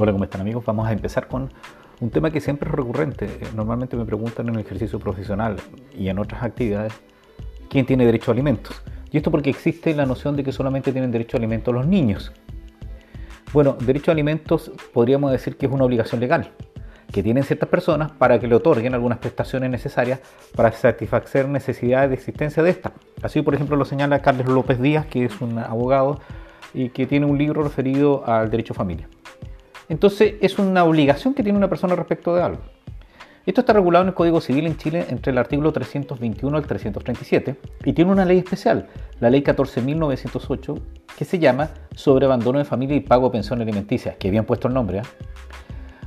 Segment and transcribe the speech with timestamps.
[0.00, 0.64] Hola, ¿cómo están amigos?
[0.64, 1.50] Vamos a empezar con
[2.00, 3.28] un tema que siempre es recurrente.
[3.56, 5.56] Normalmente me preguntan en el ejercicio profesional
[5.92, 6.92] y en otras actividades,
[7.68, 8.80] ¿quién tiene derecho a alimentos?
[9.10, 12.30] Y esto porque existe la noción de que solamente tienen derecho a alimentos los niños.
[13.52, 16.52] Bueno, derecho a alimentos podríamos decir que es una obligación legal
[17.12, 20.20] que tienen ciertas personas para que le otorguen algunas prestaciones necesarias
[20.54, 22.92] para satisfacer necesidades de existencia de esta.
[23.20, 26.20] Así, por ejemplo, lo señala Carlos López Díaz, que es un abogado
[26.72, 29.08] y que tiene un libro referido al derecho a familia.
[29.88, 32.60] Entonces es una obligación que tiene una persona respecto de algo.
[33.46, 37.56] Esto está regulado en el Código Civil en Chile entre el artículo 321 al 337
[37.86, 38.88] y tiene una ley especial,
[39.20, 40.78] la ley 14.908,
[41.16, 44.68] que se llama sobre abandono de familia y pago de pensión alimenticia, que bien puesto
[44.68, 44.98] el nombre.
[44.98, 45.02] ¿eh?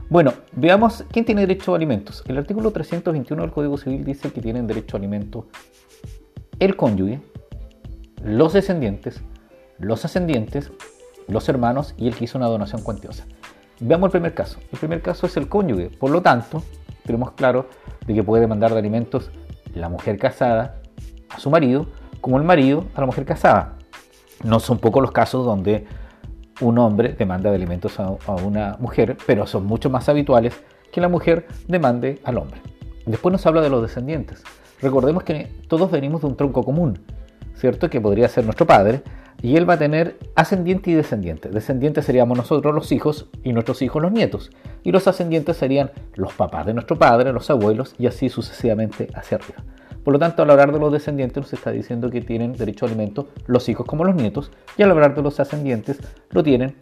[0.08, 2.24] Bueno, veamos quién tiene derecho a alimentos.
[2.28, 5.46] El artículo 321 del Código Civil dice que tienen derecho a alimentos
[6.60, 7.22] el cónyuge,
[8.24, 9.20] los descendientes,
[9.80, 10.72] los ascendientes,
[11.28, 13.26] los hermanos y el que hizo una donación cuantiosa.
[13.82, 14.60] Veamos el primer caso.
[14.72, 15.90] El primer caso es el cónyuge.
[15.90, 16.62] Por lo tanto,
[17.04, 17.66] tenemos claro
[18.06, 19.32] de que puede demandar de alimentos
[19.74, 20.76] la mujer casada
[21.30, 21.88] a su marido
[22.22, 23.80] como el marido a la mujer casada.
[24.44, 25.88] No son pocos los casos donde
[26.62, 31.10] un hombre demanda de alimentos a, una mujer, pero son mucho más habituales que la
[31.10, 32.62] mujer demande al hombre.
[33.08, 34.44] Después nos habla de los descendientes.
[34.80, 37.00] Recordemos que todos venimos de un tronco común,
[37.56, 37.90] ¿cierto?
[37.90, 39.02] Que podría ser nuestro padre,
[39.42, 41.50] y él va a tener ascendiente y descendiente.
[41.50, 44.52] Descendientes seríamos nosotros los hijos y nuestros hijos los nietos.
[44.84, 49.38] Y los ascendientes serían los papás de nuestro padre, los abuelos y así sucesivamente hacia
[49.38, 49.64] arriba.
[50.04, 52.90] Por lo tanto, al hablar de los descendientes nos está diciendo que tienen derecho a
[52.90, 56.00] alimento los hijos como los nietos y al hablar de los ascendientes
[56.32, 56.76] lo tienen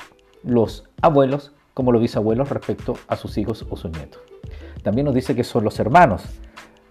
[0.44, 4.22] los abuelos como los bisabuelos respecto a sus hijos o sus nietos.
[4.84, 6.24] También nos dice que son los hermanos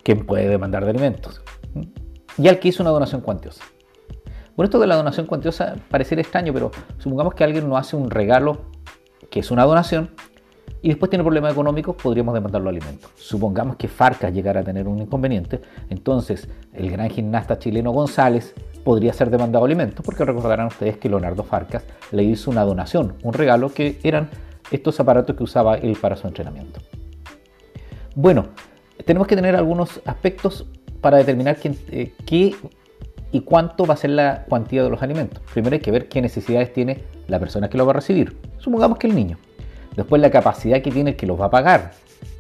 [0.03, 1.43] quien puede demandar de alimentos
[2.37, 3.65] y al que hizo una donación cuantiosa.
[4.59, 8.11] Bueno, esto de la donación cuantiosa pareciera extraño, pero supongamos que alguien nos hace un
[8.11, 8.63] regalo
[9.31, 10.11] que es una donación
[10.83, 13.09] y después tiene problemas económicos, podríamos demandarlo alimentos.
[13.15, 15.61] Supongamos que Farcas llegara a tener un inconveniente,
[15.91, 18.53] entonces el gran gimnasta chileno González
[18.83, 23.35] podría ser demandado alimentos, porque recordarán ustedes que Leonardo Farcas le hizo una donación, un
[23.35, 24.29] regalo que eran
[24.73, 26.81] estos aparatos que usaba él para su entrenamiento.
[28.17, 28.49] Bueno,
[29.05, 30.67] tenemos que tener algunos aspectos
[31.01, 32.57] para determinar eh, qué
[33.33, 35.43] y cuánto va a ser la cuantía de los alimentos.
[35.53, 38.37] Primero hay que ver qué necesidades tiene la persona que lo va a recibir.
[38.59, 39.39] Supongamos que el niño.
[39.97, 41.93] Después la capacidad que tiene el que los va a pagar,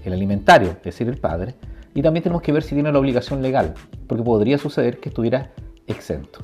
[0.05, 1.55] el alimentario, es decir, el padre.
[1.95, 3.75] Y también tenemos que ver si tiene la obligación legal,
[4.07, 5.51] porque podría suceder que estuviera
[5.87, 6.41] exento.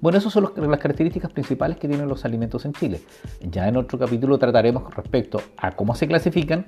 [0.00, 3.00] Bueno, esas son las características principales que tienen los alimentos en Chile.
[3.42, 6.66] Ya en otro capítulo trataremos respecto a cómo se clasifican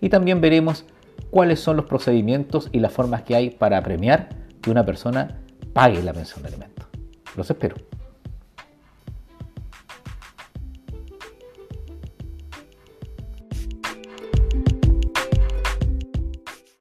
[0.00, 0.84] y también veremos
[1.30, 4.30] cuáles son los procedimientos y las formas que hay para premiar
[4.60, 5.38] que una persona
[5.76, 6.86] pague la pensión de alimentos.
[7.36, 7.76] Los espero.